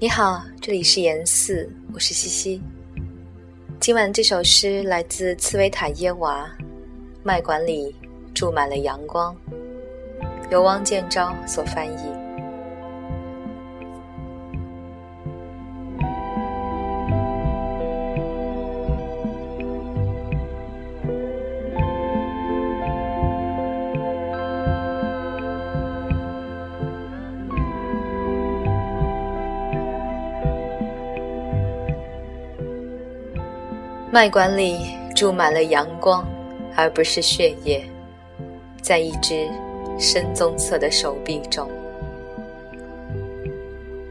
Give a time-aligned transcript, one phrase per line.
[0.00, 2.62] 你好，这里是严四，我是西西。
[3.80, 6.48] 今晚这首诗来自茨维塔耶娃，
[7.24, 7.92] 《麦馆里
[8.32, 9.36] 住满了阳光》，
[10.52, 12.17] 由汪建钊所翻译。
[34.10, 36.26] 脉管里注满了阳光，
[36.74, 37.84] 而不是血液，
[38.80, 39.46] 在一只
[39.98, 41.68] 深棕色的手臂中，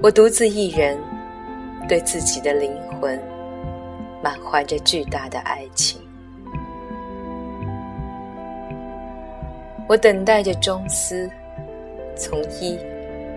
[0.00, 0.96] 我独自一人，
[1.86, 3.20] 对自己的灵魂
[4.22, 6.00] 满怀着巨大的爱情。
[9.86, 11.28] 我等待着钟丝
[12.16, 12.78] 从一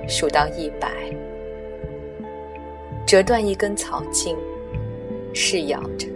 [0.07, 0.89] 数到一百，
[3.05, 4.37] 折断一根草茎，
[5.33, 6.07] 噬咬着。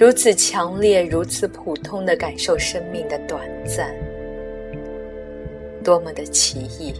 [0.00, 3.94] 如此强烈如此普通的感受生命的短暂
[5.84, 6.94] 多么的奇异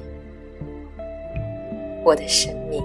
[2.05, 2.85] 我的生命。